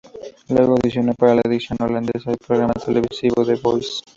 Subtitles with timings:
[0.49, 4.01] Luego audicionó para la edición holandesa del programa televisivo The Voice.